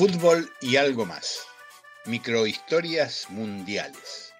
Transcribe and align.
Fútbol 0.00 0.50
y 0.62 0.76
algo 0.76 1.04
más. 1.04 1.40
Microhistorias 2.06 3.26
mundiales. 3.28 4.32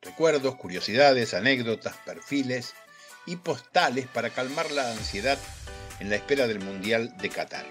Recuerdos, 0.00 0.54
curiosidades, 0.54 1.34
anécdotas, 1.34 1.96
perfiles 2.06 2.74
y 3.26 3.34
postales 3.34 4.06
para 4.06 4.30
calmar 4.30 4.70
la 4.70 4.92
ansiedad 4.92 5.36
en 5.98 6.10
la 6.10 6.14
espera 6.14 6.46
del 6.46 6.60
Mundial 6.60 7.12
de 7.16 7.28
Qatar. 7.28 7.66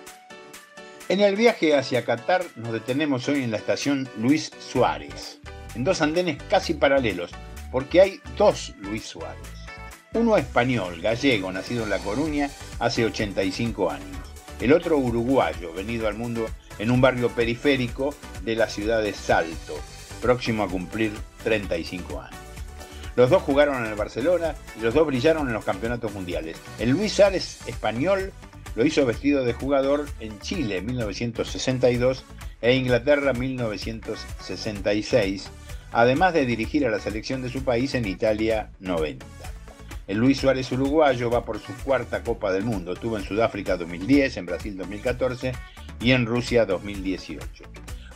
En 1.08 1.22
el 1.22 1.38
viaje 1.38 1.78
hacia 1.78 2.04
Qatar 2.04 2.44
nos 2.58 2.74
detenemos 2.74 3.30
hoy 3.30 3.42
en 3.42 3.52
la 3.52 3.58
estación 3.58 4.10
Luis 4.18 4.52
Suárez, 4.60 5.40
en 5.76 5.86
dos 5.86 6.02
andenes 6.02 6.44
casi 6.50 6.74
paralelos, 6.74 7.32
porque 7.72 8.02
hay 8.02 8.22
dos 8.38 8.74
Luis 8.80 9.06
Suárez. 9.06 9.48
Uno 10.12 10.36
español, 10.36 11.00
gallego, 11.00 11.54
nacido 11.54 11.86
en 11.86 11.90
La 11.90 12.00
Coruña 12.00 12.50
hace 12.80 13.06
85 13.06 13.92
años. 13.92 14.18
El 14.60 14.74
otro 14.74 14.98
uruguayo, 14.98 15.72
venido 15.72 16.10
al 16.10 16.16
mundo 16.16 16.48
en 16.80 16.92
un 16.92 17.02
barrio 17.02 17.30
periférico 17.30 18.14
de 18.44 18.56
la 18.56 18.68
ciudad 18.68 19.02
de 19.02 19.14
Salto, 19.14 19.76
próximo 20.22 20.64
a 20.64 20.68
cumplir 20.68 21.12
35 21.44 22.22
años. 22.22 22.40
Los 23.16 23.30
dos 23.30 23.44
jugaron 23.44 23.84
en 23.84 23.92
el 23.92 23.96
Barcelona 23.96 24.56
y 24.78 24.82
los 24.82 24.94
dos 24.94 25.06
brillaron 25.06 25.48
en 25.48 25.54
los 25.54 25.66
campeonatos 25.66 26.14
mundiales. 26.14 26.58
El 26.80 26.90
Luis 26.90 27.14
Suárez 27.14 27.60
español 27.68 28.34
lo 28.76 28.86
hizo 28.86 29.06
vestido 29.06 29.46
de 29.46 29.54
jugador 29.54 30.08
en 30.20 30.40
Chile 30.40 30.78
en 30.78 30.88
1962 30.88 32.26
e 32.62 32.76
Inglaterra 32.76 33.34
1966, 33.34 35.52
además 35.92 36.34
de 36.34 36.48
dirigir 36.48 36.88
a 36.88 36.90
la 36.90 37.00
selección 37.00 37.44
de 37.44 37.50
su 37.50 37.64
país 37.64 37.94
en 37.94 38.08
Italia 38.08 38.72
90. 38.80 39.26
El 40.08 40.18
Luis 40.18 40.40
Suárez 40.40 40.72
uruguayo 40.72 41.30
va 41.30 41.46
por 41.46 41.60
su 41.60 41.72
cuarta 41.84 42.24
Copa 42.24 42.52
del 42.52 42.64
Mundo. 42.64 42.96
Tuvo 42.96 43.18
en 43.18 43.24
Sudáfrica 43.24 43.78
2010, 43.78 44.38
en 44.38 44.46
Brasil 44.46 44.76
2014 44.76 45.54
y 46.04 46.12
en 46.12 46.26
Rusia 46.26 46.66
2018. 46.66 47.64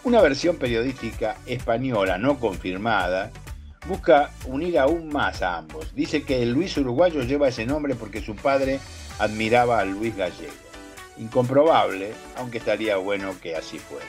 Una 0.04 0.22
versión 0.22 0.58
periodística 0.58 1.38
española 1.46 2.18
no 2.18 2.38
confirmada 2.38 3.32
busca 3.88 4.30
unir 4.46 4.78
aún 4.78 5.08
más 5.08 5.42
a 5.42 5.58
ambos. 5.58 5.96
Dice 5.96 6.24
que 6.24 6.44
el 6.44 6.52
Luis 6.52 6.78
uruguayo 6.78 7.22
lleva 7.24 7.48
ese 7.48 7.66
nombre 7.66 7.96
porque 7.96 8.22
su 8.22 8.36
padre 8.36 8.80
admiraba 9.20 9.80
al 9.80 9.92
Luis 9.92 10.16
gallego. 10.16 10.52
Incomprobable, 11.18 12.12
aunque 12.36 12.58
estaría 12.58 12.98
bueno 12.98 13.34
que 13.42 13.56
así 13.56 13.80
fuera. 13.80 14.06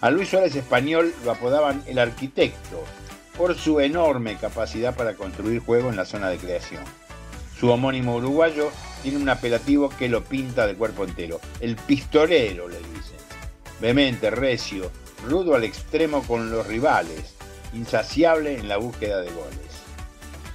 A 0.00 0.10
Luis 0.10 0.28
Suárez 0.28 0.56
español 0.56 1.14
lo 1.24 1.30
apodaban 1.30 1.82
el 1.86 1.98
arquitecto 1.98 2.82
por 3.36 3.54
su 3.54 3.78
enorme 3.78 4.36
capacidad 4.36 4.94
para 4.94 5.14
construir 5.14 5.60
juego 5.60 5.88
en 5.88 5.96
la 5.96 6.04
zona 6.04 6.28
de 6.28 6.38
creación. 6.38 6.82
Su 7.58 7.70
homónimo 7.70 8.16
uruguayo 8.16 8.70
tiene 9.02 9.18
un 9.18 9.28
apelativo 9.28 9.88
que 9.88 10.08
lo 10.08 10.24
pinta 10.24 10.66
de 10.66 10.74
cuerpo 10.74 11.04
entero, 11.04 11.40
el 11.60 11.76
pistolero 11.76 12.68
le 12.68 12.78
dicen. 12.78 13.18
Vehemente, 13.80 14.30
recio, 14.30 14.90
rudo 15.26 15.54
al 15.54 15.64
extremo 15.64 16.22
con 16.22 16.50
los 16.50 16.66
rivales, 16.66 17.34
insaciable 17.74 18.58
en 18.58 18.68
la 18.68 18.76
búsqueda 18.76 19.20
de 19.20 19.30
goles. 19.30 19.58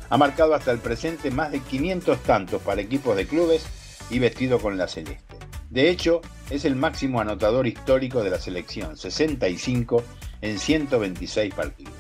Ha 0.10 0.18
marcado 0.18 0.54
hasta 0.54 0.72
el 0.72 0.80
presente 0.80 1.32
más 1.32 1.52
de 1.52 1.60
500 1.60 2.22
tantos 2.24 2.62
para 2.62 2.82
equipos 2.82 3.16
de 3.16 3.26
clubes 3.26 3.66
y 4.10 4.20
vestido 4.20 4.60
con 4.60 4.78
la 4.78 4.88
celeste. 4.88 5.38
De 5.70 5.90
hecho, 5.90 6.22
es 6.50 6.66
el 6.66 6.76
máximo 6.76 7.20
anotador 7.20 7.66
histórico 7.66 8.24
de 8.24 8.30
la 8.30 8.40
selección, 8.40 8.96
65 8.96 10.04
en 10.42 10.60
126 10.60 11.54
partidos. 11.54 11.94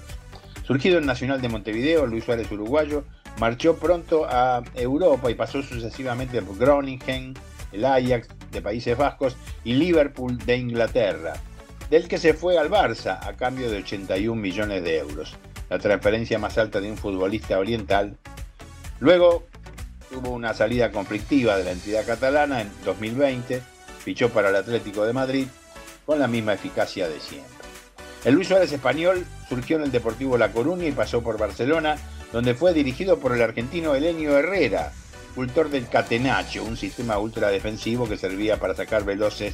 Surgido 0.67 1.00
en 1.00 1.05
Nacional 1.05 1.41
de 1.41 1.50
Montevideo, 1.50 2.05
Luis 2.05 2.23
Suárez 2.23 2.52
uruguayo 2.52 3.03
marchó 3.44 3.75
pronto 3.75 4.25
a 4.25 4.63
Europa 4.73 5.30
y 5.30 5.36
pasó 5.36 5.61
sucesivamente 5.61 6.41
por 6.41 6.58
Groningen, 6.58 7.33
el 7.73 7.83
Ajax 7.83 8.30
de 8.50 8.61
Países 8.61 8.97
Vascos 8.97 9.35
y 9.66 9.73
Liverpool 9.73 10.38
de 10.38 10.55
Inglaterra, 10.55 11.33
del 11.89 12.08
que 12.08 12.17
se 12.17 12.33
fue 12.33 12.58
al 12.58 12.69
Barça 12.69 13.19
a 13.22 13.33
cambio 13.33 13.69
de 13.69 13.80
81 13.80 14.41
millones 14.41 14.81
de 14.81 14.97
euros, 14.97 15.35
la 15.69 15.78
transferencia 15.78 16.40
más 16.40 16.57
alta 16.57 16.79
de 16.79 16.90
un 16.90 16.95
futbolista 16.95 17.59
oriental. 17.59 18.16
Luego 19.01 19.44
tuvo 20.09 20.29
una 20.29 20.53
salida 20.53 20.94
conflictiva 20.94 21.57
de 21.57 21.66
la 21.66 21.72
entidad 21.72 22.06
catalana 22.06 22.62
en 22.62 22.72
2020, 22.85 23.62
fichó 24.06 24.29
para 24.29 24.51
el 24.51 24.56
Atlético 24.56 25.06
de 25.06 25.12
Madrid 25.12 25.47
con 26.06 26.17
la 26.17 26.29
misma 26.29 26.53
eficacia 26.53 27.09
de 27.09 27.19
siempre. 27.19 27.51
El 28.23 28.35
Luis 28.35 28.47
Suárez 28.47 28.72
español 28.72 29.25
surgió 29.50 29.75
en 29.75 29.84
el 29.84 29.91
Deportivo 29.91 30.38
La 30.38 30.53
Coruña 30.53 30.85
y 30.85 30.94
pasó 30.94 31.22
por 31.22 31.38
Barcelona, 31.38 31.97
donde 32.33 32.55
fue 32.55 32.73
dirigido 32.73 33.19
por 33.19 33.31
el 33.33 33.41
argentino 33.44 33.94
Elenio 33.94 34.38
Herrera, 34.38 34.91
cultor 35.35 35.69
del 35.69 35.88
catenacho, 35.88 36.63
un 36.63 36.75
sistema 36.75 37.19
ultradefensivo 37.19 38.09
que 38.09 38.17
servía 38.17 38.59
para 38.59 38.75
sacar 38.75 39.05
veloces 39.05 39.53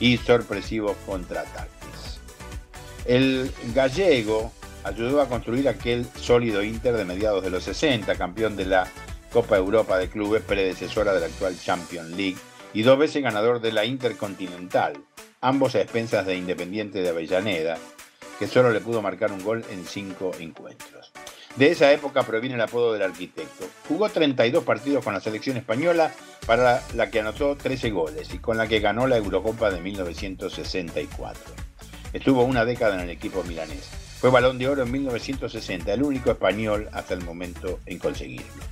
y 0.00 0.16
sorpresivos 0.16 0.96
contraataques. 1.06 2.18
El 3.06 3.52
gallego 3.74 4.52
ayudó 4.82 5.20
a 5.20 5.28
construir 5.28 5.68
aquel 5.68 6.04
sólido 6.16 6.64
Inter 6.64 6.96
de 6.96 7.04
mediados 7.04 7.44
de 7.44 7.50
los 7.50 7.62
60, 7.64 8.16
campeón 8.16 8.56
de 8.56 8.66
la 8.66 8.88
Copa 9.32 9.56
Europa 9.56 9.96
de 9.96 10.10
Clubes, 10.10 10.42
predecesora 10.42 11.14
de 11.14 11.20
la 11.20 11.26
actual 11.26 11.56
Champions 11.58 12.10
League, 12.10 12.38
y 12.72 12.82
dos 12.82 12.98
veces 12.98 13.22
ganador 13.22 13.60
de 13.60 13.72
la 13.72 13.84
Intercontinental, 13.84 14.94
ambos 15.40 15.76
a 15.76 15.80
expensas 15.80 16.26
de 16.26 16.36
Independiente 16.36 17.02
de 17.02 17.08
Avellaneda, 17.08 17.78
que 18.38 18.48
solo 18.48 18.70
le 18.70 18.80
pudo 18.80 19.00
marcar 19.00 19.30
un 19.30 19.44
gol 19.44 19.64
en 19.70 19.84
cinco 19.84 20.32
encuentros. 20.40 21.12
De 21.60 21.70
esa 21.70 21.92
época 21.92 22.22
proviene 22.22 22.54
el 22.54 22.62
apodo 22.62 22.94
del 22.94 23.02
arquitecto. 23.02 23.66
Jugó 23.86 24.08
32 24.08 24.64
partidos 24.64 25.04
con 25.04 25.12
la 25.12 25.20
selección 25.20 25.58
española, 25.58 26.10
para 26.46 26.82
la 26.94 27.10
que 27.10 27.20
anotó 27.20 27.54
13 27.54 27.90
goles 27.90 28.32
y 28.32 28.38
con 28.38 28.56
la 28.56 28.66
que 28.66 28.80
ganó 28.80 29.06
la 29.06 29.18
Eurocopa 29.18 29.70
de 29.70 29.82
1964. 29.82 31.52
Estuvo 32.14 32.44
una 32.44 32.64
década 32.64 32.94
en 32.94 33.00
el 33.00 33.10
equipo 33.10 33.44
milanés. 33.44 33.90
Fue 34.20 34.30
balón 34.30 34.56
de 34.56 34.68
oro 34.68 34.84
en 34.84 34.90
1960, 34.90 35.92
el 35.92 36.02
único 36.02 36.30
español 36.30 36.88
hasta 36.92 37.12
el 37.12 37.22
momento 37.26 37.78
en 37.84 37.98
conseguirlo. 37.98 38.70